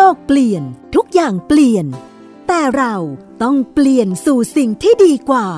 [0.00, 0.62] โลกเปลี่ยน
[0.94, 1.86] ทุกอย่างเปลี่ยน
[2.48, 2.94] แต่เรา
[3.42, 5.48] ต้องเปลี่ยนสู่สิ่งที่ดีกว่า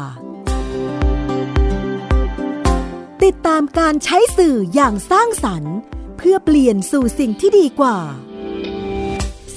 [3.25, 5.77] ติดตามการใช้สื่ออย่างสร้างสรรค์
[6.17, 7.99] เพื่อเปลี่ยนสู่สิ่งที่ดีกว่า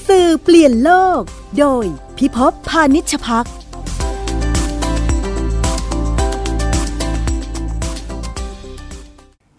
[0.08, 1.22] สื่อเปลี่ยนโลก
[1.58, 1.84] โดย
[2.18, 3.46] พิภพพานิชพัก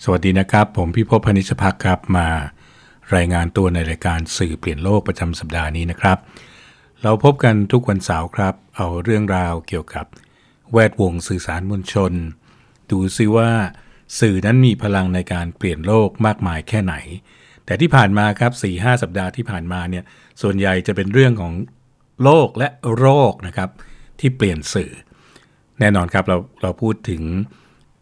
[0.04, 2.30] สวัสดีนะครับ ผมพี่พบพนิชพักครับมา
[3.16, 6.18] รายงานตัวในรายการสื่อเปลี่ยนโลกประจำสัปดาห์นี้นะครับ
[7.04, 10.06] เราพบกันทุกวันเสาร์ครับ เอาเรื่องราวเกี่ยวกับ
[10.74, 12.14] แวดวงสื่อสารมวลชน
[12.92, 13.50] ดูซิว่า
[14.20, 16.96] สื่อนั้นมีพลังในการเปลี่ยนโลกมากมายแค่ไหน
[17.66, 20.04] แต่ที่ผ่านมาครับ4หสัปดาห์ที่ผ่านมาเนี่ย
[20.42, 21.54] ส่วนใหญ่จะเป็นเรื่องของ
[22.24, 23.70] โลกและโรคนะครับ
[24.20, 24.92] ที่เปลี่ยนสื่อ
[25.80, 27.22] แน่นอนครับเราเราพูดถึง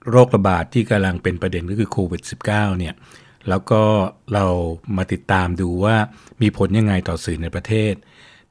[0.10, 2.94] โรคระบาดที่กำลังเป็นประเด็นก็คือโควิด -19 เนี่ย
[3.50, 3.82] แล้วก็
[4.34, 4.46] เรา
[4.98, 5.96] มาติดตามดูว่า
[6.42, 7.94] มีผลยังไงต่อสื่อในประเทศ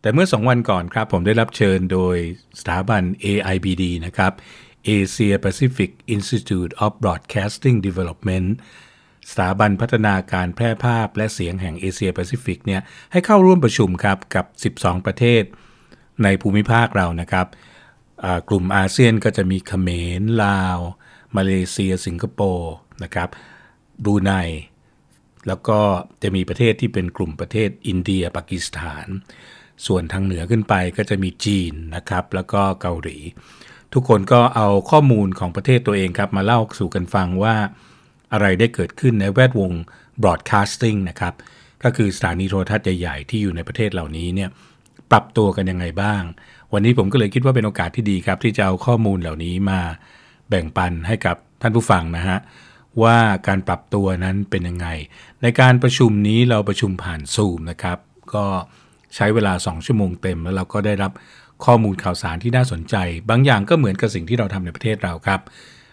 [0.01, 2.17] แต่เมื่อ 2 วันก่อนครับ ผมได้รับเชิญโดย
[2.61, 4.33] สถาบัน AIBD นะครับ
[4.87, 8.49] Asia Pacific Institute of Broadcasting Development
[9.31, 12.81] สถาบันพัฒนาการแพร่ภาพและเสียงแห่งเอเชียแปซิฟิกเนี่ย
[13.13, 15.43] ให้เข้าร่วมประชุมครับกับ 12 ประเทศ
[16.23, 17.47] ในภูมิภาคเรานะครับ
[18.49, 19.89] กลุ่มอาเซียนก็จะมีเขม
[20.21, 20.79] รลาว
[21.37, 23.29] มาเลเซีย สิงคโปร์นะครับ
[24.05, 24.33] บรูไน
[25.49, 25.79] แล้วก็
[26.23, 29.07] จะมีประเทศที่เป็นกลุ่มประเทศอินเดียปากีสถาน
[29.87, 33.19] ส่วนทางเหนือขึ้นไปก็จะมีจีนนะครับ แล้วก็เกาหลี
[33.93, 37.55] ทุกคนก็เอาข้อมูลของประเทศตัวเองครับ มาเล่าสู่กันฟังว่า
[38.33, 39.73] อะไรได้เกิดขึ้นในแวดวง
[40.23, 41.35] broadcasting นะครับ
[41.83, 44.51] ก็คือสถานีโทรทัศน์ใหญ่ๆ ที่อยู่ในประเทศเหล่านี้เนี่ย
[45.11, 46.23] ปรับตัวกันยังไงบ้าง
[46.73, 49.81] วันนี้ผมก็เลยคิดว่าเป็นโอกาสที่ดีครับ ที่จะเอาข้อมูลเหล่านี้มา
[50.49, 52.39] แบ่งปันให้กับท่านผู้ฟังนะฮะ
[53.03, 54.89] ว่าการปรับตัวนั้นเป็นยังไง
[55.43, 57.99] ในการประชุมนี้เราประชุมผ่านซูมนะครับ
[58.35, 58.45] ก็
[59.15, 61.13] ใช้เวลา 2 ชั่วโมงเต็ม แล้วเราก็ได้รับ
[61.65, 62.95] ข้อมูลข่าวสารที่น่าสนใจ
[63.31, 65.41] บางอย่างก็เหมือนกับสิ่งที่เราทำในประเทศเราครับ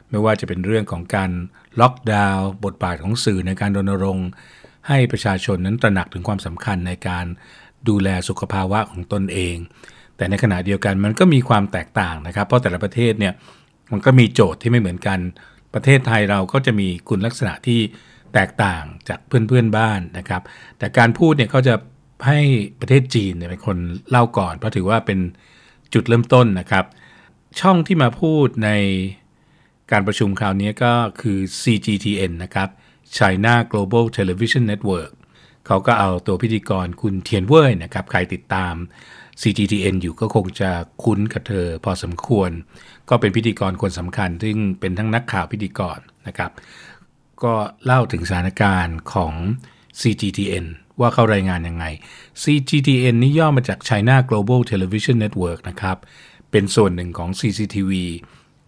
[0.09, 1.31] ไม่ว่าจะเป็นเรื่องของการ
[1.81, 4.29] ล็อกดาวน์บทบาทของสื่อในการรณรงค์
[4.87, 7.25] ให้ประชาชนนั้นตระหนักถึงความสำคัญในการ
[7.89, 9.55] ดูแลสุขภาวะของตนเอง
[10.17, 13.33] แต่ในขณะเดียวกันมันก็มีความแตกต่างนะครับ เพราะแต่ละประเทศเนี่ย
[13.91, 15.19] มันก็มีโจทย์ที่ไม่เหมือนกัน
[15.73, 17.79] ประเทศไทยเราก็จะมีคุณลักษณะที่
[18.33, 20.41] แตกต่างจากเพื่อนๆบ้านนะครับ
[20.77, 21.75] แต่การพูดเนี่ยเขาจะ
[22.27, 22.39] ให้
[22.79, 23.77] ประเทศจีนเนี่ยเป็นคน
[24.09, 25.19] เล่าก่อน เพราะถือว่าเป็น
[25.93, 26.85] จุดเริ่มต้นนะครับ
[27.59, 28.69] ช่องที่มาพูดใน
[29.91, 32.69] การประชุมคราวนี้ก็คือ CGTN นะครับ
[33.17, 35.11] China Global Television Network
[35.67, 38.73] เขาก็เอาตัวพิธีกรคุณเทียนเว่ยนะครับ ใครติดตาม
[39.41, 40.69] CGTN อยู่ก็คงจะ
[41.03, 42.51] คุ้นกับเธอพอสมควร
[43.09, 46.51] ก็เป็นพิธีกรคนสำคัญ ซึ่งเป็นทั้งนักข่าวพิธีกรนะครับ
[47.43, 47.53] ก็
[47.85, 49.33] เล่าถึงสถานการณ์ของ
[50.01, 50.65] CGTN
[50.99, 51.85] ว่าเขารายงานยังไง
[52.43, 55.97] CGTN นี่ย่อมาจาก China Global Television Network นะครับ
[56.51, 57.91] เป็นส่วนหนึ่งของ CCTV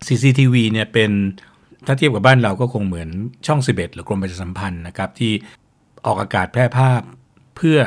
[0.05, 1.11] CCTV เนี่ยเป็น
[1.85, 3.09] ถ้าเทียบกับบ้านเราก็คงเหมือน
[3.47, 5.33] ช่อง 11 หรือกรมประชาสัมพันธ์นะครับ ที่
[6.05, 7.01] ออกอากาศแพร่ภาพ
[7.55, 7.79] เพื่อ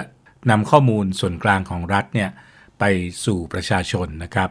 [0.50, 2.30] นำข้อมูลส่วนกลางของรัฐเนี่ย
[2.78, 2.84] ไป
[3.24, 4.50] สู่ประชาชนนะครับ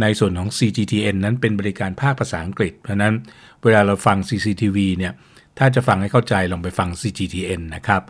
[0.00, 3.14] ในส่วนของ CGTN นั้นเป็นบริการภาคภาษาอังกฤษ เพราะนั้น
[3.62, 5.12] เวลาเราฟัง CCTV เนี่ย
[5.58, 8.02] ถ้าจะฟังให้เข้าใจลองไปฟัง CGTN นะครับ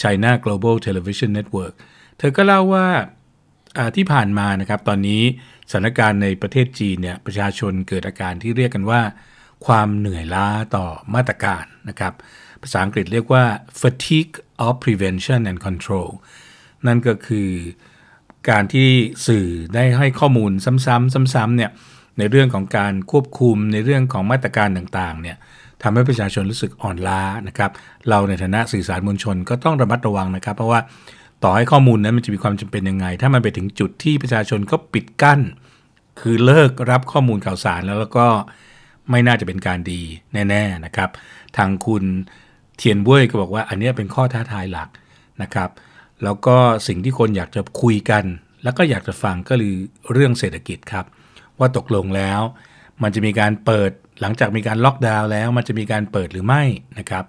[0.00, 1.74] China Global Television Network
[2.18, 2.86] เธอก็เล่าว่า
[3.96, 5.22] ที่ผ่านมานะครับตอนนี้
[5.70, 9.02] สถานการณ์ในประเทศจีนเนี่ยประชาชนเกิดอาการที่เรียกกันว่า
[9.66, 10.46] ความเหนื่อยล้า
[10.76, 12.12] ต่อมาตรการนะครับ
[12.62, 13.44] ภาษาอังกฤษเรียกว่า
[13.80, 14.34] fatigue
[14.66, 16.10] of prevention and control
[16.86, 17.50] นั่นก็คือ
[18.48, 18.88] การที่
[19.26, 21.70] สื่อได้ให้ข้อมูลซ้ำๆซ้ำๆเนี่ย
[22.18, 25.36] ในเรื่องของการควบคุมในเรื่องของมาตรการต่างๆเนี่ย
[25.82, 27.70] ทำให้ประชาชนรู้สึกอ่อนล้านะครับ
[28.08, 30.80] เราในฐานะสื่อสารมวลชนก็ต้องระมัดระวังนะครับ เพราะว่า
[31.42, 35.40] ต่อให้ข้อมูลนั้นมันจะมีความจำเป็นยังไง ถ้ามันไปถึงจุดที่ประชาชนก็ปิดกั้น
[36.20, 38.26] คือเลิกรับข้อมูลข่าวสารแล้วแล้วก็
[39.10, 40.02] ไม่น่าจะเป็นการดี
[40.32, 41.10] แน่ๆนะครับ
[41.56, 42.04] ทางคุณ
[42.76, 44.88] เทียนเว่ยก็บอกว่าอันนี้เป็นข้อท้าทายหลัก
[45.42, 45.70] นะครับ
[46.24, 46.56] แล้วก็
[46.88, 48.24] สิ่งที่คนอยากจะคุยกัน
[48.62, 49.76] แล้วก็อยากจะฟังก็คือ
[50.12, 51.04] เรื่องเศรษฐกิจครับ
[51.58, 52.40] ว่าตกลงแล้ว
[53.02, 53.90] มันจะมีการเปิด
[54.20, 56.62] หลังจากมีการล็อกดาวน์แล้ว มันจะมีการเปิดหรือไม่
[56.98, 57.24] นะครับ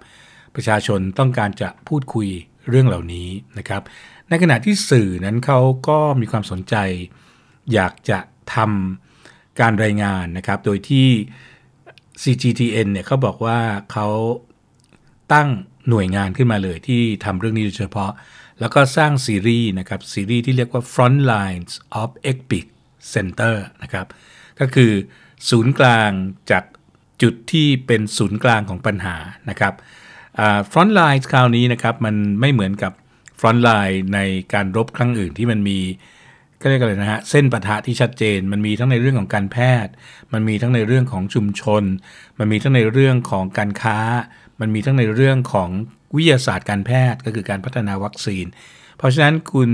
[0.54, 2.28] ประชาชนต้องการจะพูดคุย
[2.68, 3.28] เรื่องเหล่านี้
[3.58, 3.82] นะครับ
[4.28, 6.74] ในขณะที่สื่อนั้นเขาก็มีความสนใจ
[7.72, 8.18] อยากจะ
[8.54, 11.08] ทำการรายงานนะครับ โดยที่
[12.22, 13.58] CGTN เนี่ยเขาบอกว่า
[13.92, 14.08] เขา
[15.32, 15.48] ตั้ง
[15.88, 18.12] หน่วยงานขึ้นมาเลยที่ทำเรื่องนี้โดยเฉพาะ
[18.62, 21.72] แล้วก็สร้างซีรีส์นะครับซีรีส์ที่เรียกว่า Front Lines
[22.02, 22.66] of Epic
[23.14, 24.06] Center นะครับ
[24.60, 24.92] ก็คือ
[25.50, 26.10] ศูนย์กลาง
[26.50, 26.64] จาก
[27.22, 29.16] จุดที่เป็นศูนย์กลางของปัญหา
[29.50, 29.74] นะครับ
[30.72, 32.92] Front Lines คราวนี้นะครับมันไม่เหมือนกับ
[33.40, 34.20] ฟรอนต์ไลน์ใน
[34.54, 35.78] การรบครั้งอื่นที่มันมี
[36.60, 39.92] ก็เรียกอะไรนะฮะเส้นปะทะที่ชัดเจน มันมีทั้งในเรื่องของการแพทย์
[40.32, 41.82] มันมีทั้งในเรื่องของชุมชน
[42.38, 43.98] มันมีทั้งในเรื่องของการค้า
[44.60, 45.70] มันมีทั้งในเรื่องของ
[46.16, 48.46] วิทยาศาสตร์การแพทย์ก็คือการพัฒนาวัคซีน
[48.96, 49.70] เพราะฉะนั้นคุณ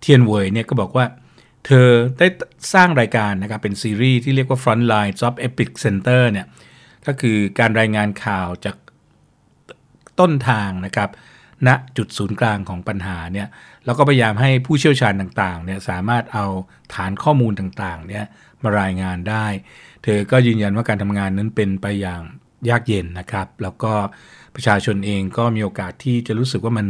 [0.00, 1.06] เทียนเวยเนี่ยก็บอกว่า
[1.66, 1.88] เธอ
[2.18, 2.26] ได้
[2.74, 6.46] สร้างรายการนะครับเป็นซีรีส์ที่เรียกว่า Frontline of Epic Center เนี่ย
[7.06, 8.76] ก็คือการรายงานข่าวจาก
[10.20, 11.10] ต้นทางนะครับ
[11.68, 13.48] ณจุดศูนย์กลางของปัญหาเนี่ย
[13.84, 16.44] แล้วก็พยายามให้ผู้เชี่ยวชาญต่างๆเนี่ยสามารถเอา
[16.94, 18.24] ฐานข้อมูลต่างๆเนี่ย
[18.62, 19.46] มารายงานได้
[20.04, 22.22] เธอก็ยืนยันว่าการทำงานนั้นเป็นไปอย่าง
[22.70, 23.92] ยากเย็นนะครับ แล้วก็
[24.54, 26.86] ประชาชนเองก็มีโอกาสที่จะรู้สึกว่ามัน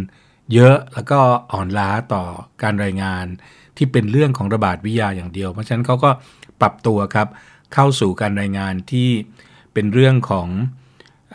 [0.52, 1.20] เยอะแล้วก็
[1.52, 2.24] อ่อนล้าต่อ
[2.62, 3.24] การรายงาน
[3.76, 6.10] ที่เป็นเรื่องของระบาดวิทยาอย่างเดียว เพราะฉะนั้นเขาก็
[6.60, 7.28] ปรับตัวครับ
[7.74, 9.08] เข้าสู่การรายงานที่
[9.72, 10.48] เป็นเรื่องของ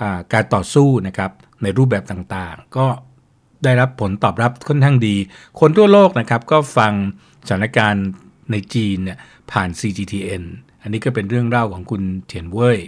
[0.02, 0.04] อ
[0.34, 1.32] การต่อสู้นะครับ
[1.64, 2.86] ในรูปแบบต่างๆ ก็
[3.64, 5.16] ได้รับผลตอบรับค่อนข้างดี
[5.60, 6.94] คนทั่วโลกนะครับก็ฟัง
[7.48, 8.06] สถานการณ์
[8.52, 9.18] ในจีนเนี่ย
[9.52, 10.44] ผ่าน CGTN
[10.82, 12.80] อันนี้ก็เป็นเรื่องเล่าของคุณเทียนเว่ย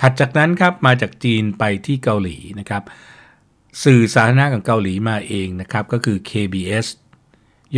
[0.00, 2.82] ถัดจากนั้นครับมาจากจีนไปที่เกาหลีนะครับ
[3.84, 6.86] สื่อสาธารณะของเกาหลีมาเองนะครับก็คือ KBS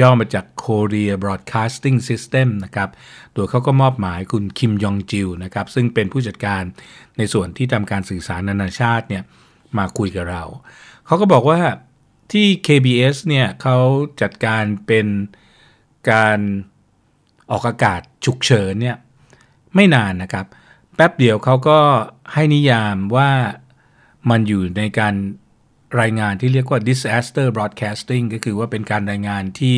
[0.00, 2.88] ย่อมาจาก Korea Broadcasting System นะครับ
[3.34, 6.62] โดยเขาก็มอบหมายคุณคิมยองจิวนะครับ ซึ่งเป็นผู้จัดการ
[7.18, 9.22] ในส่วนที่ทำการสื่อสารนานาชาติเนี่ย
[9.78, 10.42] มาคุยกับเรา
[11.06, 11.60] เขาก็บอกว่า
[12.32, 13.76] ที่ KBS เนี่ยเขา
[14.22, 15.06] จัดการเป็น
[16.10, 16.38] การ
[17.50, 18.96] ออกอากาศฉุกเฉินเนี่ย
[19.74, 20.46] ไม่นานนะครับ
[20.96, 21.78] แป๊บเดียวเขาก็
[22.32, 23.30] ให้นิยามว่า
[24.30, 25.14] มันอยู่ในการ
[26.00, 29.76] รายงานที่เรียกว่า disaster broadcasting ก็คือว่าเป็นการรายงานที่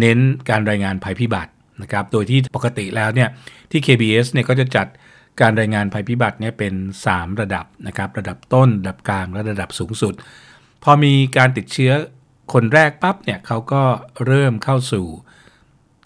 [0.00, 0.18] เน้น
[0.50, 1.52] การรายงานภัยพิบัติ
[1.82, 3.28] นะครับ โดยที่ปกติแล้วเนี่ย
[3.70, 4.86] ที่ KBS เนี่ยก็จะจัด
[5.40, 6.74] การรายงานภัยพิบัติเนี่ยเป็น
[7.06, 10.14] 3 ระดับนะครับ ระดับต้น ระดับกลาง และระดับสูงสุด
[10.82, 11.92] พอมีการติดเชื้อ
[12.52, 13.82] คนแรกปั๊บเนี่ยเขาก็
[14.26, 15.06] เริ่มเข้าสู่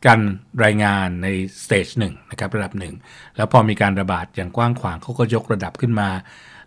[0.06, 0.20] การ
[0.64, 1.28] รายงานใน
[1.64, 2.94] สเตจหนึ่งนะครับระดับหนึ่ง
[3.36, 6.10] แล้วพอมีการระบาดอย่างกว้างขวางเขาก็ยกระดับขึ้นมา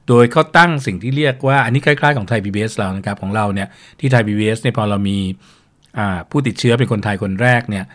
[0.08, 3.68] โดยเขาตั้งสิ่งที่เรียกว่าอันนี้คล้ายๆของไทย PBS เรานะครับของเราเนี่ย
[4.00, 5.18] ที่ไทย PBS เนี่ยพอเรามี
[6.30, 7.86] ผู้ติดเชื้อเป็นคนไทยคนแรกเนี่ย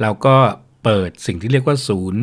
[0.00, 0.36] เราก็
[0.84, 2.22] เปิดสิ่งที่เรียกว่าศูนย์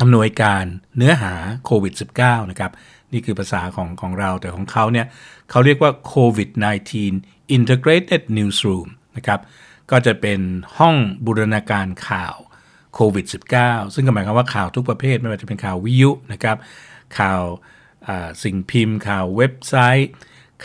[0.00, 0.64] อำนวยการ
[0.96, 1.34] เนื้อหา
[1.64, 2.70] โควิด -19 นะครับ
[3.12, 5.06] นี่คือภาษาของของเราแต่ของเขาเนี่ย
[5.50, 9.40] เขาเรียกว่า COVID-19 Integrated Newsroom นะครับ
[9.90, 10.40] ก็จะเป็น
[10.78, 10.96] ห้อง
[11.26, 12.36] บูรณาการข่าว
[12.94, 13.26] โควิด
[13.60, 16.56] -19 ซึ่งหมายความว่าข่าวทุกประเภทไม่ว่าจะเป็นข่าววิทยุนะครับ
[17.18, 17.42] ข่าว
[18.42, 20.10] สิ่งพิมพ์ ข่าวเว็บไซต์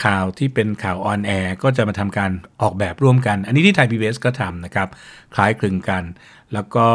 [0.04, 2.30] ข่าวที่เป็นข่าวออนแอร์ก็จะมาทำการ
[2.62, 4.88] ออกแบบร่วมกัน อันนี้ที่ไทย PBS ก็ทำนะครับ
[5.34, 6.04] คล้ายคลึงกัน
[6.52, 6.86] แล้วก็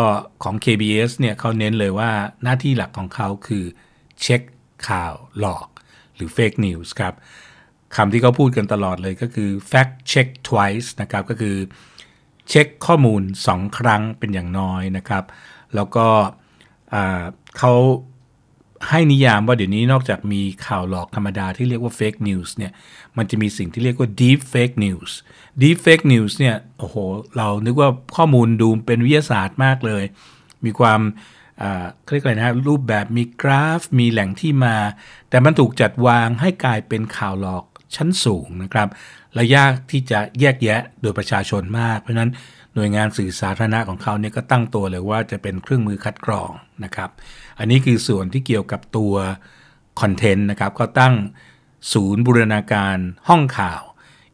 [0.43, 2.11] ของ KBS เนี่ยเขาเน้นเลยว่า
[2.43, 3.65] หน้าที่หลักของเขาคือ
[4.21, 4.41] เช็ค
[4.89, 5.67] ข่าวหลอก
[6.15, 7.13] หรือ fake news ครับ
[7.95, 11.55] คำที่เขาพูดกันตลอดเลยก็คือ fact check twice นะครับก็คือ
[12.49, 13.21] เช็คข้อมูล
[13.51, 15.23] 2 ครั้งเป็นอย่างน้อยนะครับ
[15.75, 16.07] แล้วก็
[17.57, 17.73] เขา
[18.89, 22.71] ให้นิยามว่าเดี๋ยวนี้นอกจากมีข่าวหลอกธรรมดาที่เรียกว่า fake news เนี่ย
[23.17, 25.11] มันจะมีสิ่งที่เรียกว่า deep fake news
[25.61, 26.95] deep fake news เนี่ยโอ้โห
[27.37, 30.03] เรานึกว่าข้อมูลดูเป็นวิทยาศาสตร์มากเลย
[30.65, 31.01] มีความ
[32.13, 34.77] เรียกอะไรนะรูปแบบมีกราฟ มีแหล่งที่มา
[35.29, 37.65] แต่มันถูกจัดวางให้กลายเป็นข่าวหลอก
[37.95, 38.87] ชั้นสูงนะครับ
[39.35, 42.31] และยากที่จะแยกแยะโดยประชาชนมาก เพราะนั้น
[42.75, 46.51] หน่วยงานสื่อสาธารณะของเขาเนี่ยก็ตั้งตัวเลยว่าจะเป็นเครื่องมือคัดกรอง
[46.83, 47.09] นะครับ
[47.59, 49.13] อันนี้คือส่วนที่เกี่ยวกับตัว
[50.01, 51.15] คอนเทนต์นะครับก็ตั้ง
[51.93, 52.97] ศูนย์บูรณาการ
[53.29, 53.81] ห้องข่าว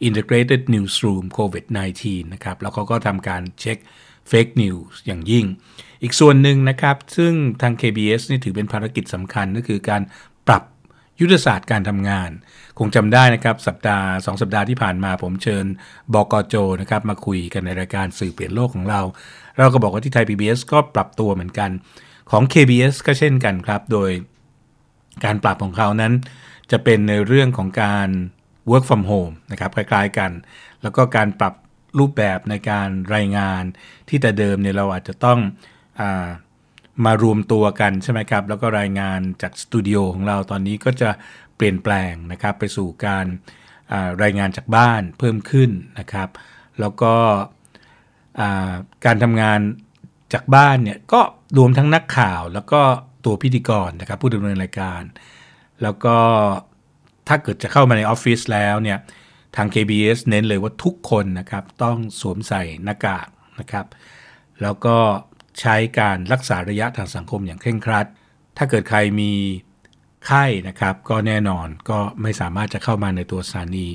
[0.07, 2.03] Integrated Newsroom COVID-19
[2.33, 3.77] นะครับแล้วเขาก็ทำการเช็ค
[4.31, 5.45] Fake News อย่างยิ่ง
[6.01, 10.01] อีกส่วนหนึ่งนะครับ ซึ่งทาง KBS นี่ถือเป็นภารกิจสำคัญก็คือการ
[11.21, 12.29] ยุทธศาสตร์การทำงาน
[12.79, 15.65] คงจำได้นะครับสัปดาห์2สัปดาห์ที่ผ่านมาผมเชิญ
[16.13, 19.01] บอกโจนะครับมาคุยกันในรายการสื่อเปลี่ยนโลกของเรา
[19.57, 21.69] เราก็บอกว่าที่ไทย PBS ก็ปรับตัวเหมือนกัน
[22.31, 24.11] ของ KBS ก็เช่นกันครับ โดย
[25.25, 26.13] การปรับของเขานั้น
[26.71, 28.09] จะเป็นในเรื่องของการ
[28.69, 30.31] work from home นะครับคล้ายๆกัน
[30.81, 31.53] แล้วก็การปรับ
[31.99, 33.63] รูปแบบในการรายงาน
[34.09, 35.39] ที่แต่เดิมเนี่ยเราอาจจะต้อง
[37.05, 41.09] มารวมตัวกันใช่ไหมครับ แล้วก็รายงานจากสตูดิโอของเราตอนนี้ก็จะ
[41.55, 43.25] เปลี่ยนแปลงนะครับไปสู่การ
[44.23, 46.29] รายงานจากบ้านเพิ่มขึ้นนะครับ
[46.79, 47.13] แล้วก็
[49.05, 49.59] การทำงาน
[50.33, 51.21] จากบ้านเนี่ยก็
[51.57, 52.81] รวมทั้งนักข่าวแล้วก็
[53.25, 55.01] ตัวพิธีกรนะครับผู้ดำเนินรายการ
[55.81, 56.17] แล้วก็
[57.27, 58.97] ถ้าเกิดจะเข้ามาในออฟฟิศแล้วเนี่ย
[59.55, 63.27] ทาง KBS เน้นเลยว่าทุกคนนะครับต้องสวมใส่หน้ากาก
[63.59, 63.85] นะครับ
[64.61, 64.97] แล้วก็
[65.59, 68.05] ใช้การรักษาระยะทางสังคมอย่างเคร่งครัด
[68.57, 69.33] ถ้าเกิดใครมี
[70.27, 73.87] ไข้นะครับ ก็แน่นอนก็ไม่สามารถจะเข้ามาในตัวสถานี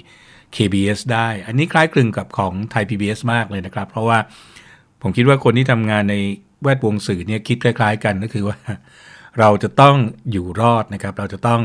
[0.56, 4.18] KBS ได้ อันนี้คล้ายคลึงกับของไทย PBS มากเลยนะครับ เพราะว่า
[5.02, 6.16] ผมคิดว่าคนที่ทำงานใน
[6.62, 8.58] แวดวงสื่อเนี่ยคิดคล้าย ๆ กันก็คือว่า
[9.38, 9.96] เราจะต้อง
[10.30, 11.60] อยู่รอดนะครับ เราจะต้อง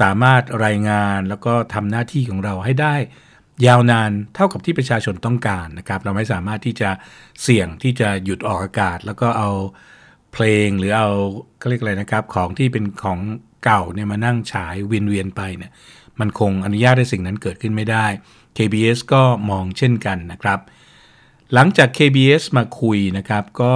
[0.00, 2.94] สามารถรายงานแล้วก็ทำหน้าที่ของเราให้ได้
[3.66, 6.90] ยาวนานเท่ากับที่ประชาชนต้องการนะครับ เราไม่สามารถที่จะ
[7.42, 9.50] เสี่ยงที่จะหยุดออกอากาศ แล้วก็เอา
[10.32, 11.08] เพลงหรือเอา
[11.60, 13.18] ก็เรียกอะไรนะครับ ของที่เป็นของ
[13.64, 15.72] เก่าเนี่ยมานั่งฉายเวียนเวียนไปเนี่ย
[16.20, 18.06] มันคงอนุญาตให้สิ่งนั้นเกิดขึ้นไม่ได้
[18.56, 20.60] KBS ก็มองเช่นกันนะครับ
[21.54, 23.72] หลังจาก KBS มาคุยนะครับก็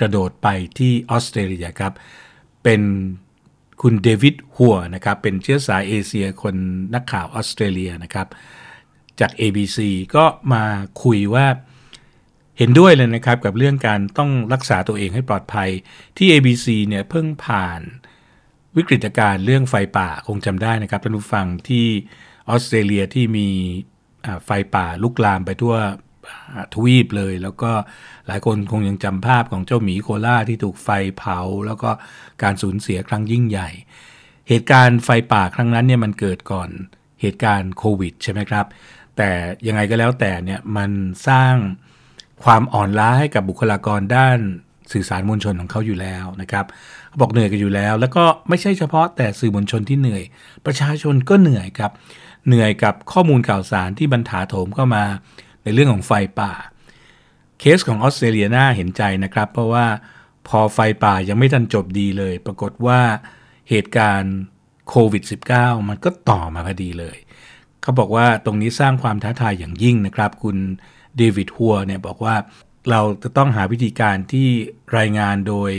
[0.00, 0.48] กระโดดไป
[0.78, 1.92] ที่ออสเตรเลียครับ
[2.62, 2.82] เป็น
[3.82, 6.54] คุณเดวิดหัวนะครับเป็นเชื้อสายเอเชียคน
[6.94, 8.26] นักข่าวออสเตรเลียนะครับ
[9.20, 9.78] จาก ABC
[10.16, 10.64] ก็มา
[11.02, 11.46] คุยว่า
[12.58, 15.68] เห็นด้วยเลยนะครับกับเรื่องการต้องรักษาตัวเองให้ปลอดภัย
[16.16, 17.80] ที่ ABC เนี่ยเพิ่งผ่าน
[18.76, 21.86] วิกฤตการณ์เรื่องไฟป่าคงจำได้นะครับท่านผู้ฟังที่
[22.48, 23.48] ออสเตรเลียที่มี
[24.44, 25.76] ไฟป่าลุกลามไปทั่ว
[26.74, 27.70] ทวีปเลย แล้วก็
[28.26, 30.88] หลายคนคงยังจำภาพของเจ้าหมีโคล่าที่ถูกไฟ
[31.18, 31.90] เผา แล้วก็
[32.42, 33.68] การสูญเสียครั้งยิ่งใหญ่
[34.48, 36.70] เหตุการณ์ไฟป่าครั้งนั้นเนี่ยมันเกิดก่อน
[37.20, 38.66] เหตุการณ์โควิดใช่ไหมครับ
[39.16, 39.30] แต่
[39.66, 40.90] ยังไงก็แล้วแต่เนี่ยมัน
[41.28, 41.54] สร้าง
[42.44, 44.38] ความอ่อนล้าให้กับบุคลากรด้าน
[44.92, 46.64] สื่อสารมวลชนของเขาอยู่แล้วนะครับ
[47.08, 50.22] เขาบอกเหนื่อยกันอยู่แล้ว แล้วก็ไม่ใช่เฉพาะแต่สื่อมวลชนที่เหนื่อย
[50.66, 51.92] ประชาชนก็เหนื่อยครับ
[52.46, 55.04] เหนื่อยกับข้อมูลข่าวสารที่บรรถาโถมเข้ามา
[55.64, 56.52] ในเรื่องของไฟป่า
[57.60, 59.86] เคสของออสเตรเลียน่าเห็นใจนะครับ เพราะว่า
[60.48, 63.00] พอไฟป่ายังไม่ทันจบดีเลย ปรากฏว่า
[63.70, 64.36] เหตุการณ์
[64.88, 65.22] โควิด
[65.54, 67.16] -19 มันก็ต่อมาพอดีเลย
[67.82, 70.56] เขาบอกว่าตรงนี้สร้างความท้าทายอย่างยิ่งนะครับ คุณ
[71.16, 72.36] เดวิดฮัวเนี่ยบอกว่า
[72.90, 74.48] เราจะต้องหาวิธีการที่
[74.98, 75.70] รายงานโดย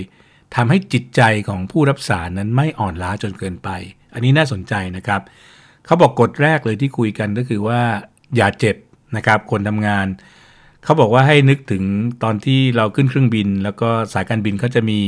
[0.55, 3.69] ทำให้จิตใจของผู้รับสารนั้นไม่อ่อนล้าจนเกินไป
[4.13, 5.21] อันนี้น่าสนใจนะครับ
[5.85, 7.81] เขาบอกกฎแรกเลยที่คุยกันก็คือว่า
[8.35, 8.75] อย่าเจ็บ
[9.15, 10.07] นะครับ คนทำงาน
[10.83, 11.83] เขาบอกว่าให้นึกถึง
[12.24, 15.00] ตอนที่เราขึ้นเครื่องบิน แล้วก็สายการบินเขาจะมี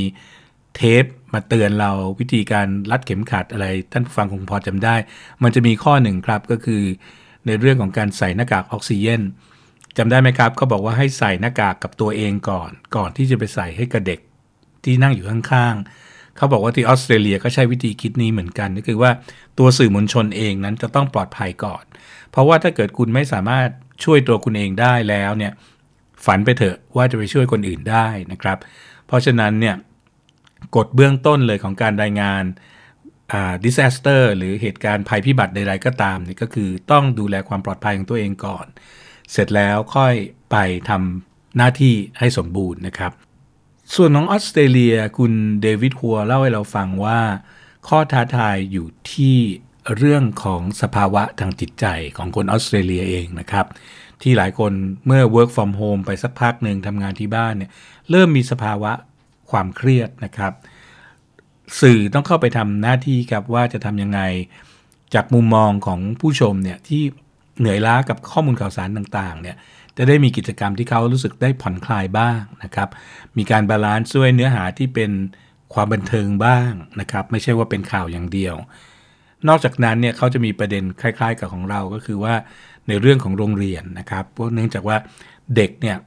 [0.75, 4.95] เทปมาเตือนเราวิธีการรัดเข็มขัดอะไร ท่านผู้ฟังคงพอจำได้
[5.43, 6.83] มันจะมีข้อหนึ่งครับก็คือ
[7.45, 9.21] ในเรื่องของการใส่หน้ากากออกซิเจน
[9.97, 14.19] จำได้ไหมครับเขาบอกว่าให้ใส่หน้ากากกับตัวเองก่อน ก่อนที่จะไปใส่ให้กับเด็ก
[14.83, 19.11] ที่นั่งอยู่ข้างๆเขาบอกว่าที่ออสเตรเลียก็ใช้วิธีคิดนี้เหมือนกัน ก็คือว่า
[19.57, 21.83] ตัวสื่อมวลชนเองนั้นจะต้องปลอดภัยก่อน
[22.31, 23.69] เพราะว่าถ้าเกิดคุณไม่สามารถ
[24.03, 25.53] ช่วยตัวคุณเองได้แล้วเนี่ย
[26.25, 28.57] ฝันไปเถอะว่าจะไปช่วยคนอื่นได้นะครับ
[29.07, 29.75] เพราะฉะนั้นเนี่ย
[30.75, 32.43] กฎเบื้องต้นเลยของการรายงาน
[33.31, 38.65] อ่า disaster หรือเหตุการณ์ภัยพิบัติใดๆก็ตามนี่ก็คือต้องดูแลความปลอดภัยของตัวเองก่อน
[39.31, 40.13] เสร็จแล้วค่อย
[40.51, 40.55] ไป
[40.89, 43.11] ทำหน้าที่ให้สมบูรณ์นะครับ
[43.95, 47.19] ส่วนของออสเตรเลียคุณเดวิดฮัวเล่าให้เราฟังว่า
[47.87, 49.37] ข้อท้าทายอยู่ที่
[49.97, 51.85] เรื่องของสภาวะทางจิตใจ
[52.17, 53.65] ของคนออสเตรเลียเองนะครับ
[54.21, 54.71] ที่หลายคน
[55.05, 57.71] เมื่อ work from home ไปสักพักหนึ่งทำงานที่บ้านเนี่ย
[58.09, 58.91] เริ่มมีสภาวะ
[59.51, 60.53] ความเครียดนะครับ
[61.81, 64.21] สื่อต้องเข้าไปทำหน้าที่ครับว่าจะทำยังไง
[65.13, 67.03] จากมุมมองของผู้ชมเนี่ยที่
[67.59, 69.55] เหนื่อยล้ากับข้อมูลข่าวสารต่างๆเนี่ย
[69.97, 72.89] จะได้มีกิจกรรมที่เขารู้สึกได้ผ่อนคลายบ้างนะครับ
[73.37, 75.11] มีการ balance ด้วยเนื้อหาที่เป็น
[75.73, 78.55] ความบันเทิงบ้างนะครับ ไม่ใช่ว่าเป็นข่าวอย่างเดียว
[79.47, 82.33] นอกจากนั้นเนี่ยเขาจะมีประเด็นคล้าย ๆ กับของเราก็คือว่า
[82.87, 84.97] ในเรื่องของโรงเรียนนะครับเพราะเนื่องจากว่า
[85.55, 85.97] เด็กเนี่ย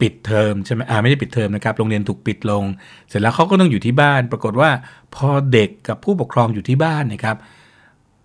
[0.00, 2.64] ปิดเทอมใช่ไหมอ่าไม่ได้ปิดเทอมนะครับโรงเรียนถูกปิดลง
[3.08, 4.70] เสร็จแล้วเขาก็ต้องอยู่ที่บ้าน ปรากฏว่า
[5.14, 7.36] พอเด็กกับผู้ปกครองอยู่ที่บ้านนะครับ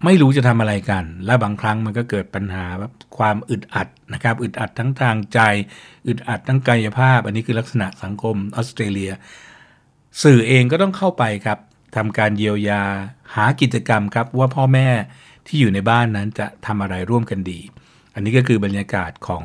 [0.05, 5.39] ไม่รู้จะทำอะไรกัน และบางครั้งมันก็เกิดปัญหาแบบความอึดอัดนะครับ อึดอัดทั้งทางใจ
[6.07, 9.11] อึดอัดทั้งกายภาพ อันนี้คือลักษณะสังคมออสเตรเลีย
[10.23, 11.57] สื่อเองก็ต้องเข้าไปครับ
[11.97, 12.83] ทำการเยียวยา
[13.35, 14.87] หากิจกรรมครับว่าพ่อแม่
[15.47, 17.59] ที่อยู่ในบ้านนั้นจะทำอะไรร่วมกันดี
[18.13, 19.43] อันนี้ก็คือบรรยากาศของ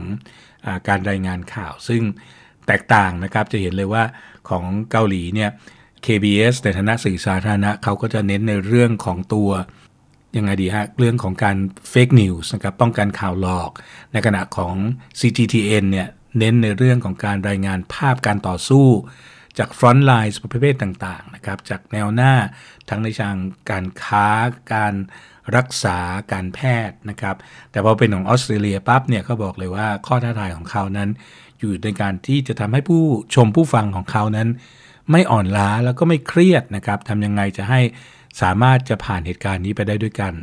[0.64, 2.02] อการรายงานข่าว ซึ่ง
[2.66, 4.04] แตกต่างนะครับจะเห็นเลยว่า
[4.48, 5.50] ของเกาหลีเนี่ย
[6.06, 9.50] KBS ในฐานะสื่อสาธารณะเขาก็จะเน้นในเรื่องของตัว
[10.36, 11.56] ยังไงดีฮะเรื่องของการ
[11.90, 13.70] fake news นะครับป้องกันข่าวหลอก
[14.12, 14.74] ในขณะของ
[15.20, 18.86] CGTN เนี่ยเน้นในเรื่องของการรายงานภาพการต่อสู้
[19.58, 22.34] จาก frontline ประเภทต่างๆนะครับจากแนวหน้า
[22.88, 23.36] ทั้งในทาง
[23.70, 24.28] การค้า
[24.74, 24.94] การ
[25.56, 25.98] รักษา
[26.32, 27.36] การแพทย์นะครับ
[27.70, 31.08] แต่พอเป็นของออสเตรเลียปั๊บเนี่ยเขาบอกเลยว่าข้อท้าทายของเขานั้น
[31.60, 33.02] อยู่ในการที่จะทำให้ผู้
[33.34, 34.48] ชมผู้ฟังของเขานั้น
[35.10, 37.80] ไม่อ่อนล้าแล้วก็ไม่เครียดนะครับทำยังไงจะให้
[38.40, 40.34] สามารถจะผ่านเหตุการณ์นี้ไปได้ด้วยกัน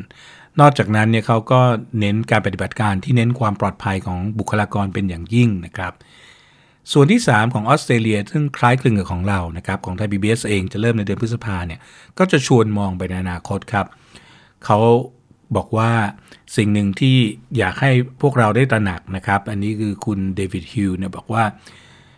[0.59, 1.61] นอกจากนั้นเนี่ยเขาก็
[1.99, 5.93] เน้นการปฏิบัติการที่เน้นความปลอดภัยของบุคลากรเป็นอย่างยิ่งนะครับ
[6.93, 11.79] ส่วนที่ 3 ของออสเตรเลีย ซึ่งคล้ายคลึงกับของเรานะครับของไทย PBS เองจะเริ่มในเดือนพฤษภาเนี่ย
[12.17, 13.86] ก็จะชวนมองไปในอนาคตครับ
[14.65, 14.79] เขา
[15.55, 15.91] บอกว่า
[16.58, 17.15] สิ่งหนึ่งที่
[17.58, 17.91] อยากให้
[18.22, 21.43] พวกเราได้ตระหนักนะครับ อันนี้คือคุณเดวิดฮิวเนี่ยบอกว่า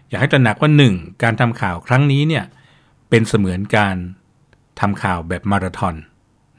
[0.10, 1.24] อยากให้ตระหนักว่า 1.
[1.24, 2.46] การทำข่าวครั้งนี้เนี่ย
[3.10, 3.96] เป็นเสมือนการ
[4.80, 5.96] ทำข่าวแบบมาราธอน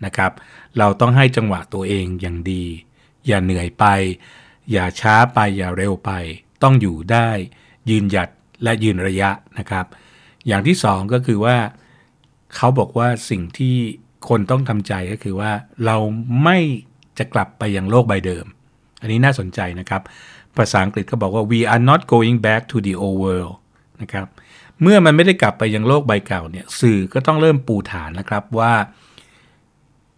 [0.05, 0.33] นะครับ
[0.79, 2.65] เราต้องให้จังหวะตัวเองอย่างดี
[3.27, 3.85] อย่าเหนื่อยไป
[4.73, 6.11] อย่าช้าไปอย่าเร็วไป
[6.63, 7.31] ต้องอยู่ได้
[7.91, 8.29] ยืนหยัด
[8.63, 9.87] และยืนระยะนะครับ
[10.47, 11.57] อย่างที่สองก็คือว่า
[12.57, 13.77] เขาบอกว่าสิ่งที่
[14.29, 15.53] คนต้องทำใจก็คือว่า
[15.87, 15.97] เรา
[16.43, 16.59] ไม่
[17.19, 18.47] จะกลับไปยังโลกใบเดิม
[19.01, 20.03] อันนี้น่าสนใจนะครับ
[20.57, 23.55] ภาษาอังกฤษก็บอกว่า we are not going back to the old world
[24.03, 24.27] นะครับ
[24.83, 28.73] เมื่อมันไม่ได้กลับไปยังโลกใบเก่าเนี่ยสื่อก็ต้องเริ่มปูฐานนะครับว่า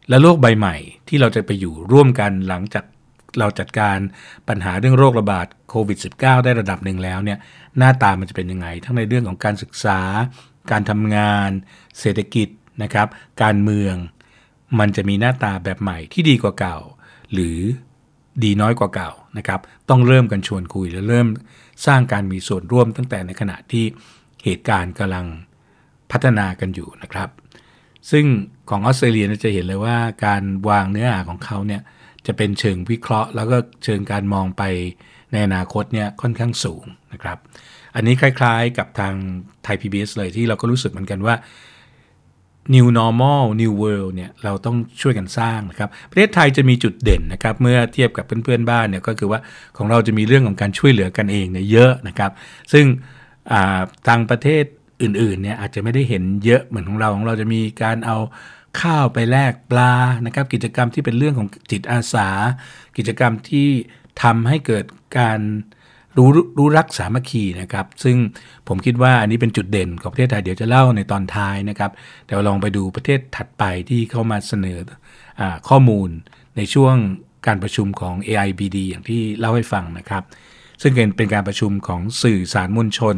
[0.08, 0.76] และโลกใบใหม่
[1.08, 2.84] ที่เราจะไปอยู่ร่วมกันหลังจาก
[3.38, 3.98] เราจัดการ
[4.48, 7.38] ปัญหาเรื่องโรคระบาดโควิด -19 ได้ระดับหนึ่งแล้วเนี่ย
[7.78, 10.00] หน้าตามันจะเป็นยังไง ทั้งในเรื่องของการศึกษา
[10.70, 11.50] การทำงาน
[12.00, 12.48] เศรษฐกิจ
[12.82, 13.08] นะครับ
[13.42, 13.94] การเมือง
[14.78, 16.78] มันจะมีหน้าตาแบบใหม่ที่ดีกว่าเก่า
[17.32, 17.58] หรือ
[18.42, 21.28] ดีน้อยกว่าเก่านะครับ ต้องเริ่มกันชวนคุยและเริ่ม
[21.86, 23.84] สร้างการมีส่วนร่วมตั้งแต่ในขณะที่
[24.44, 25.26] เหตุการณ์กำลัง
[26.10, 27.28] พัฒนากันอยู่นะครับ
[28.10, 28.24] ซึ่ง
[28.70, 31.82] ของออสเตรเลียจะเห็นเลยว่าการวางเนื้อหาของเขาเนี่ย
[32.26, 34.62] จะเป็นเชิงวิเคราะห์ แล้วก็เชิงการมองไป
[35.32, 37.38] ในอนาคตเนี่ยค่อนข้างสูงนะครับ
[37.94, 39.14] อันนี้คล้ายๆกับทาง
[39.64, 41.34] ไทย PBS เลยที่เราก็รู้สึกเหมือนกันว่า
[42.74, 49.40] New Normal New World เนี่ยเราต้องช่วยกันสร้างนะครับ ประเทศไทยจะมีจุดเด่นนะครับเมื่อเทียบกับเพื่อนๆบ้านเนี่ยก็คือว่า
[49.76, 52.30] ของเราจะมีเรื่องของการช่วยเหลือกันเองเนี่ยเยอะนะครับ
[52.72, 52.84] ซึ่ง
[54.08, 54.64] ทางประเทศ
[55.02, 58.16] อื่นๆเนี่ยอาจจะไม่ได้เห็นเยอะเหมือนของเราของเราจะมีการเอา
[58.80, 59.92] ข้าวไปแลกปลา
[60.26, 62.28] นะครับ กิจกรรมที่เป็นเรื่องของจิตอาสา
[62.96, 63.68] กิจกรรมที่
[64.22, 64.84] ทำให้เกิด
[65.18, 65.40] การ
[66.16, 68.16] รู้รู้รักสามัคคีนะครับ ซึ่ง
[68.68, 71.90] ผมคิดว่าอันนี้เป็นจุดเด่นของประเทศไทยเดี๋ยวจะเล่าในตอนท้ายนะครับ
[72.26, 74.78] แต่ลองไปดูประเทศถัดไปที่เข้ามาเสนอ
[75.40, 76.08] อข้อมูล
[76.56, 76.94] ในช่วง
[77.46, 80.22] การประชุมของ AIBD อย่างที่เล่าให้ฟังนะครับ
[80.82, 83.16] ซึ่งเป็นการประชุมของสื่อสารมวลชน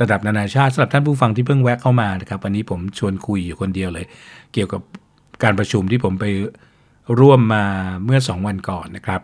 [0.00, 4.06] ระดับนานาชาติสำหรับท่านผู้ฟังที่เพิ่งแวะเข้ามานะครับวันนี้ผมชวนคุยอยู่คนเดียวเลย
[4.52, 4.82] เกี่ยวกับ
[5.42, 6.24] การประชุมที่ผมไป
[7.20, 7.64] ร่วมมา
[8.04, 9.20] เมื่อ 2 วันก่อนนะครับ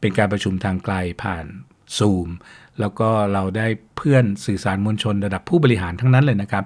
[0.00, 1.46] เป็นการประชุมทางไกลผ่าน
[1.98, 2.28] ซูม
[2.80, 6.64] แล้วก็เราได้เพื่อนสื่อสารมวลชนระดับผู้บริหารทั้งนั้นเลยนะครับ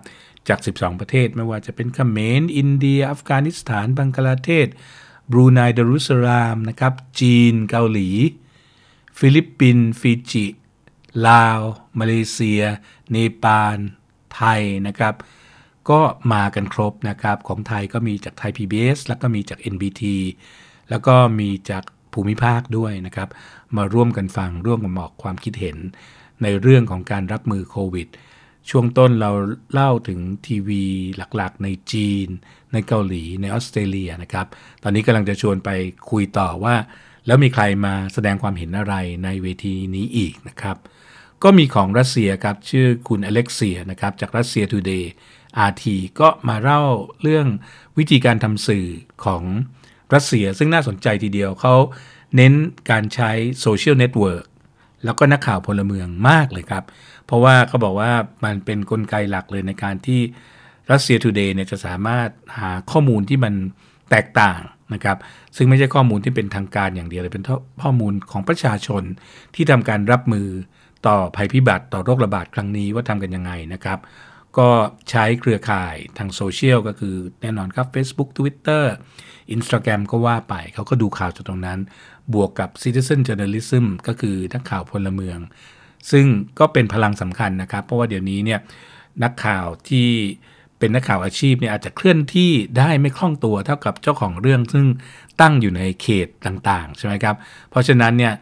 [0.48, 4.68] จาก 12 ประเทศไม่ว่าจะเป็นเขมรอินเดีย อัฟกานิสถาน บังกลาเทศ
[5.30, 8.08] บรูไนดารุสซาลามนะครับ จีน เกาหลี
[9.18, 10.46] ฟิลิปปินส์ฟิจิ
[11.26, 11.58] ลาว
[12.00, 12.62] มาเลเซีย
[13.10, 13.76] เนปาล
[14.34, 15.14] ไทยนะครับ
[15.90, 16.00] ก็
[16.32, 20.02] มากันครบนะครับ ของไทยก็มีจากไทย PBS แล้วก็มีจาก NBT
[20.90, 23.28] แล้วก็มีจากภูมิภาคด้วยนะครับ
[23.76, 25.76] มาร่วมกันฟังร่วมกันบอกความคิดเห็น
[26.42, 28.08] ในเรื่องของการรับมือโควิด
[28.70, 29.30] ช่วงต้นเรา
[29.72, 30.84] เล่าถึงทีวี
[31.36, 32.26] หลักๆ ในจีน
[32.72, 34.46] ในเกาหลีในออสเตรเลียนะครับ
[34.82, 35.70] ตอนนี้กำลังจะชวนไป
[36.10, 36.74] คุยต่อว่า
[37.26, 40.76] แล้วมีใครมาแสดงความเห็นอะไรในเวทีนี้อีกนะครับ
[41.42, 46.82] ก็มีของรัสเซียครับชื่อคุณอเล็กเซียนะครับจาก Russia Today RT ก็มาเล่า
[47.22, 47.46] เรื่อง
[47.98, 48.86] วิธีการทำสื่อ
[49.24, 49.42] ของ
[50.14, 51.74] รัสเซีย ซึ่งน่าสนใจทีเดียวเขา
[52.36, 52.52] เน้น
[52.90, 54.46] การใช้ social network
[55.04, 56.84] แล้วก็นักข่าวพลเมืองมากเลยครับ
[57.26, 58.12] เพราะว่าเขาบอกว่า
[58.44, 60.20] มันเป็นกลไกหลักเลยในการที่
[60.90, 63.54] Russia Today เนี่ยจะสามารถหาข้อมูลที่มัน
[64.10, 64.60] แตกต่าง
[64.94, 65.16] นะครับ
[65.56, 67.44] ซึ่งไม่ใช่ข้อมูลที่เป็นทางการอย่างเดียวเลยเป็น
[67.82, 69.02] ข้อมูลของประชาชน
[69.54, 70.48] ที่ทำการรับมือ
[71.06, 73.98] ต่อภัยพิบัติต่อโรคระบาดครั้งนี้ว่าทำกันยังไงนะครับ
[74.58, 74.68] ก็
[75.10, 78.84] ใช้เครือข่ายทางโซเชียลก็คือแน่นอนครับ Facebook Twitter
[79.54, 81.78] Instagram ก็ว่าไป เขาก็ดูข่าวจากตรงนั้น
[82.34, 85.38] บวกกับ Citizen Journalism ก็คือนักข่าวพลเมือง
[86.10, 86.26] ซึ่ง
[86.58, 88.60] ก็เป็นพลังสำคัญนะครับ เพราะว่าเดี๋ยวนี้เนี่ย
[89.22, 90.08] นักข่าวที่
[90.78, 94.86] เป็นนักข่าวอาชีพเนี่ยอาจจะเคลื่อนที่ได้ไม่คล่องตัวเท่ากับเจ้าของเรื่องซึ่ง
[95.40, 97.36] ตั้งอยู่ในเขตต่างๆ ใช่ไหมครับ
[97.70, 98.34] เพราะฉะนั้นเนี่ย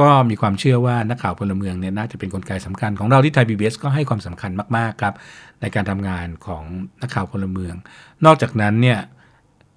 [0.00, 5.14] ก็มีความเชื่อว่านักข่าวพลเมืองเนี่ยน่าจะเป็นกลไกสำคัญของเราที่ไทย PBS ก็ให้ความสำคัญมากๆครับ
[5.60, 6.64] ในการทำงานของ
[7.02, 7.74] นักข่าวพลเมือง
[8.24, 8.98] นอกจากนั้นเนี่ย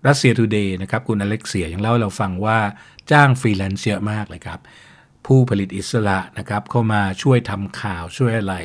[0.08, 2.60] Russia Today นะครับคุณอเล็กเซียยังเล่าให้เราฟังว่า
[3.12, 4.60] จ้างฟรีแลนซ์เยอะมากเลยครับ
[5.26, 8.56] ผู้ผลิตอิสระนะครับเข้ามาช่วยทำข่าวช่วยอะไร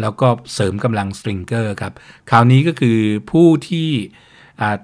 [0.00, 1.92] แล้วก็เสริมกำลัง stringer ครับ
[2.30, 2.98] คราวนี้ก็คือ
[3.30, 3.88] ผู้ที่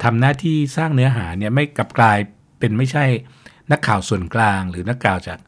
[0.05, 2.18] ทำหน้าที่สร้างเนื้อหาเนี่ยไม่กลับกลาย
[2.59, 3.05] เป็นไม่ใช่
[3.73, 5.38] นักข่าวส่วนกลางหรือนักข่าวจาก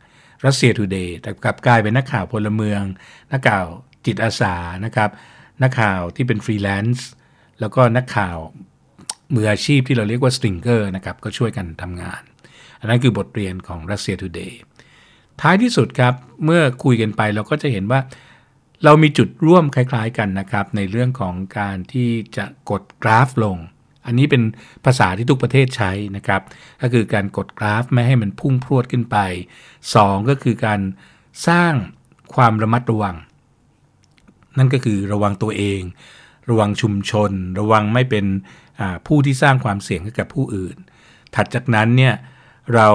[0.47, 2.83] Russia Today แต่กลับกลายเป็นนักข่าวพลเมือง
[3.33, 3.67] นักข่าว
[4.07, 5.11] จิตอาสานะครับ
[5.63, 7.09] นักข่าวที่เป็นฟรีแลนซ์
[7.61, 8.39] แล้วก็นักข่าว
[9.35, 12.23] มืออาชีพที่เราเรียกว่า stringer นะครับก็ช่วยกันทำงาน
[12.81, 14.61] อันนั้นคือบทเรียนของ Russia Today
[15.41, 18.01] ท้ายที่สุดครับเมื่อคุยกันไปเราก็จะเห็นว่า
[18.85, 23.57] เรามีจุดร่วมคล้าย ๆ กันนะครับ ในเรื่องของการที่จะกดกราฟลง
[24.07, 24.43] อันนี้เป็น
[24.85, 26.43] ภาษาที่ทุกประเทศใช้นะครับ
[26.83, 29.17] ก็คือการกดกราฟไม่ให้มันพุ่งพรวดขึ้นไป
[29.73, 30.81] 2 ก็คือการ
[31.49, 31.75] สร้าง
[32.35, 33.17] ความระมัดระวัง
[34.59, 35.81] นั่นก็คือระวังตัวเอง
[36.51, 38.27] ระวังชุมชน ระวังไม่เป็น
[39.07, 40.77] ผู้ที่สร้างความเสี่ยงให้กับผู้อื่น
[41.35, 42.15] ถัดจากนั้นเนี่ย
[42.75, 42.89] เรา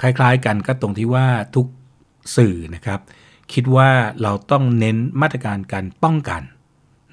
[0.00, 1.66] คล้ายๆกันก็ตรงที่ว่าทุก
[2.36, 3.00] สื่อนะครับ
[3.52, 3.90] คิดว่า
[4.22, 6.42] เราต้องเน้นมาตรการการป้องกัน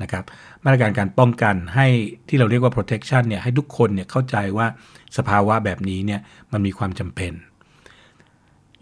[0.01, 0.23] นะครับ
[0.63, 1.87] มาตรการการป้องกันให้
[2.27, 4.67] ที่เราเรียกว่า protection เนี่ยให้ทุกคนเนี่ยเข้าใจว่า
[5.17, 7.33] สภาวะแบบนี้เนี่ยมันมีความจำเป็น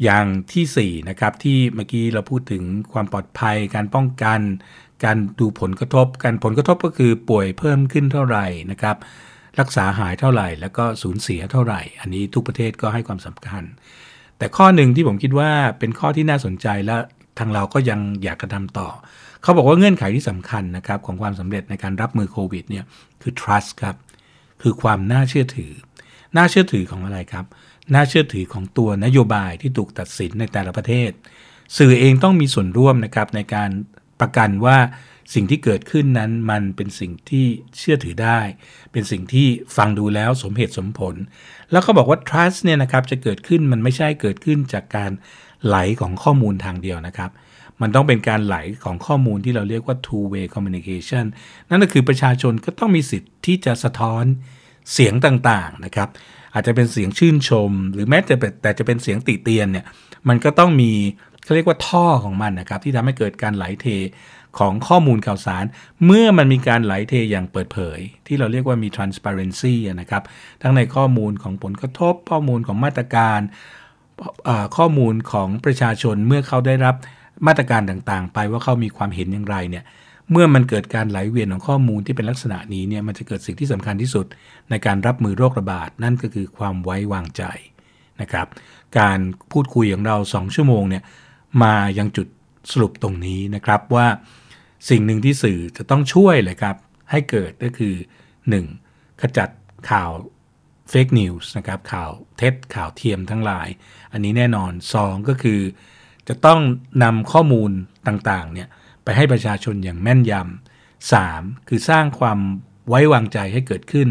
[0.04, 4.40] อย่างที่4นะครับที่เมื่อกี้เราพูดถึงความปลอดภัย การป้องกัน
[5.06, 8.98] การดูผลกระทบ การผลกระทบก็คือป่วยเพิ่มขึ้นเท่าไหร่นะครับ
[9.60, 13.64] รักษาหายเท่าไหร่ แล้วก็สูญเสียเท่าไหร่ อันนี้ทุกประเทศก็ให้ความสำคัญ
[14.38, 16.98] แต่ข้อหนึ่งที่ผมคิดว่าเป็นข้อที่น่าสนใจและ
[17.40, 18.88] ทางเราก็ยังอยากกระทำต่อ
[19.48, 22.86] เขาบอกว่าเงื่อนไขที่สำคัญนะครับของความสำเร็จในการรับมือโควิดเนี่ย
[23.22, 23.96] คือ trust ครับ
[24.62, 25.72] คือความน่าเชื่อถือ
[26.36, 27.46] น่าเชื่อถือของอะไรครับ
[27.94, 31.12] น่าเชื่อถือของตัวนโยบายที่ถูกตัดสินในแต่ละประเทศ
[31.78, 33.70] สื่อเองต้องมีส่วนร่วมนะครับในการ
[34.20, 34.78] ประกันว่า
[35.34, 37.46] สิ่งที่เกิดขึ้นนั้นมันเป็นสิ่งที่
[37.78, 38.40] เชื่อถือได้
[38.92, 41.16] เป็นสิ่งที่ฟังดูแล้วสมเหตุสมผล
[41.72, 45.12] แล้วเขาบอกว่า trust เนี่ยนะครับจะเกิดขึ้นมันไม่ใช่เกิดขึ้นจากการ
[45.66, 47.32] ไหลของข้อมูลทางเดียวนะครับ
[47.82, 51.26] มันต้องเป็นการไหลของข้อมูลที่เราเรียกว่า two way communication
[51.70, 54.24] นั่นก็คือประชาชนก็ต้องมีสิทธิ์ที่จะสะท้อน
[54.94, 56.10] เสียงต่างๆนะครับ
[56.54, 59.86] อาจจะเป็นเสียงชื่นชม หรือแม้แต่แต่จะเป็นเสียงติเตียนเนี่ย
[60.30, 60.92] มันก็ต้องมี
[61.44, 63.88] เขาเรียกว่าท่อของมันนะครับที่ทำให้เกิดการไหลเท
[64.60, 65.66] ของข้อมูลข่าวสาร
[66.06, 70.24] เมื่อมันมีการไหลเทอย่างเปิดเผย ที่เราเรียกว่ามี transparency นะครับ
[70.62, 73.40] ทั้งในข้อมูลของผลกระทบ ข้อมูลของมาตรการ
[74.78, 76.96] ข้อมูลของประชาชนเมื่อเขาได้รับ
[77.47, 79.84] มาตรการต่างๆ ไปว่าเขามีความเห็นอย่างไรเนี่ย
[80.32, 84.26] เมื่อมันเกิดการไหลเวียนของข้อมูลที่เป็นลักษณะนี้เนี่ยมันจะเกิดสิ่งที่สำคัญที่สุด
[84.69, 87.43] ในการรับมือโรคระบาด นั่นก็คือความไว้วางใจ
[88.21, 88.47] นะครับ
[89.00, 89.19] การ
[89.52, 91.04] พูดคุยของเรา 2 ชั่วโมงเนี่ย
[91.63, 92.28] มายังจุด
[92.71, 94.08] สรุปตรงนี้นะครับว่า
[94.89, 96.76] สิ่งหนึ่งที่สื่อจะต้องช่วยเลยครับ
[97.12, 97.93] ให้เกิดก็คือ
[98.58, 99.21] 1.
[99.21, 99.50] ขจัด
[99.89, 100.12] ข่าว
[100.89, 103.67] เฟกนิวส์นะครับข่าวเท็จข่าวเทียมทั้งหลาย
[104.12, 104.71] อันนี้แน่นอน
[105.02, 105.60] 2 ก็คือ
[106.28, 106.62] จะต้อง
[107.04, 107.72] นำข้อมูล
[108.08, 108.68] ต่างๆเนี่ย
[109.04, 111.68] ไปให้ประชาชนอย่างแม่นยำ 3.
[111.68, 112.40] คือสร้างความ
[112.88, 114.08] ไว้วางใจให้เกิดขึ้น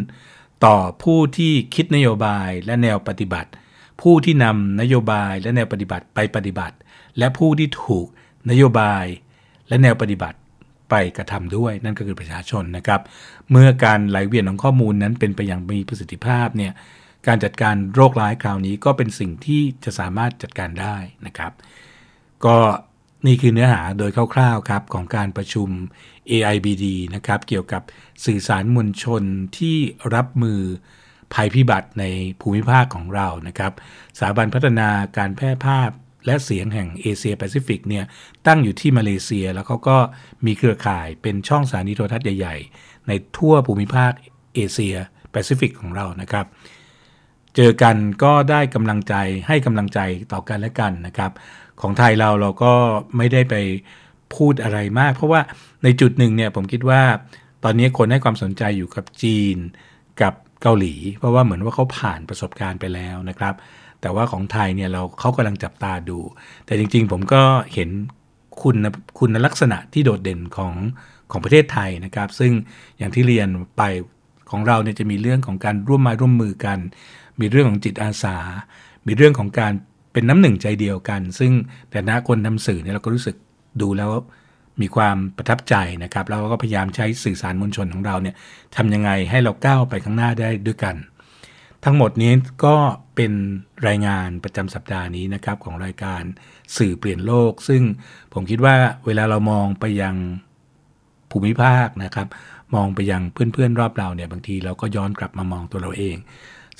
[0.64, 3.50] ต่อผู้ที่คิดนโยบายและแนวปฏิบัติ
[4.02, 6.76] ผู้ที่นำนโยบายและแนวปฏิบัติไปปฏิบัติ
[7.18, 8.07] และผู้ที่ถูก
[8.50, 9.05] นโยบาย
[9.68, 10.38] และแนวปฏิบัติ
[10.90, 13.00] ไปกระทำด้วยนั่นก็คือประชาชนนะครับ
[13.50, 16.72] เมื่อการไหลเวียนของข้อมูลนั้นเป็นไปอย่างมีประสิทธิภาพเนี่ย
[17.26, 21.52] การจัดการโรคร้ายคราวนี้ก็เป็นสิ่งที่จะสามารถจัดการได้นะครับ
[22.44, 22.57] ก็
[23.27, 25.68] นี่คือเนื้อหาโดยคร่าวๆครับของการประชุม
[26.31, 27.83] AIBD นะครับเกี่ยวกับ
[28.25, 29.22] สื่อสารมวลชน
[29.59, 29.77] ที่
[30.14, 30.61] รับมือ
[31.35, 32.05] ภัยพิบัติใน
[32.40, 33.72] ภูมิภาคของเรานะครับ
[34.18, 35.90] สถาบันพัฒนาการแพร่ภาพ
[36.27, 38.05] และเสียงแห่งเอเชียแปซิฟิกเนี่ย
[38.46, 39.96] ตั้งอยู่ที่มาเลเซียแล้วเขาก็
[40.46, 44.12] มีเครือข่ายเป็นช่องสถานีโทรทัศน์ใหญ่ ๆ ในทั่วภูมิภาค
[44.55, 44.96] เอเชีย
[45.33, 46.46] แปซิฟิกของเรานะครับ
[47.57, 49.14] เจอกันก็ได้กำลังใจ
[49.47, 50.01] ให้กำลังใจ
[50.33, 51.33] ต่อกันและกันนะครับ
[51.81, 52.73] ของไทยเราเราก็
[53.16, 53.55] ไม่ได้ไป
[54.35, 55.40] พูดอะไรมาก เพราะว่า
[55.85, 57.03] ในจุดหนึ่งเนี่ยผมคิดว่า
[57.64, 59.57] ตอนนี้คนให้ความสนใจอยู่กับจีน
[60.23, 63.55] กับเกาหลี เพราะว่าเหมือนว่าเขาผ่านประสบการณ์ไปแล้วนะครับ
[64.01, 66.19] แต่ว่าของไทยเนี่ยเราเขากำลังจับตาดู
[66.66, 67.42] แต่จริง ๆ ผมก็
[67.75, 67.90] เห็น
[68.62, 68.77] คุณ
[69.19, 70.75] คุณลักษณะที่โดดเด่นของ
[71.31, 72.53] ของประเทศไทยนะครับ ซึ่ง
[72.99, 73.83] อย่างที่เรียนไป
[74.51, 76.79] ของเราเนี่ยจะมีเรื่องของการร่วมมือร่วมมือกัน
[77.40, 78.37] มีเรื่องของจิตอาสา
[79.07, 79.72] มีเรื่องของการ
[80.12, 81.53] เป็นน้ำหนึ่งใจเดียวกัน ซึ่ง
[81.90, 83.37] แต่ณคนทำสื่อเนี่ยเราก็รู้สึก
[83.83, 84.11] ดูแล้ว
[84.81, 88.35] มีความประทับใจนะครับแล้วก็พยายามใช้สื่อสารมวลชนของเราเนี่ย
[88.77, 90.96] ทำยังไงให้เราก้าวไปข้างหน้าได้ด้วยกัน
[91.85, 92.33] ทั้งหมดนี้
[92.64, 92.77] ก็
[93.16, 93.33] เป็น
[93.87, 96.22] รายงานประจำสัปดาห์นี้นะครับของรายการ
[96.77, 97.83] สื่อเปลี่ยนโลก ซึ่ง
[98.33, 98.75] ผมคิดว่า
[99.07, 100.14] เวลาเรามองไปยัง
[101.31, 102.29] ภูมิภาคนะครับ
[102.75, 106.16] มองไปยังเพื่อนๆรอบเราเนี่ยบางทีเราก็ย้อนกลับมามองตัวเราเอง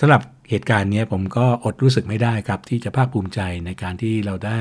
[0.01, 4.61] สำหรับ เหตุการณ์นี้ผมก็อดรู้สึกไม่ได้ครับ ที่จะภาคภูมิใจในการที่เราได้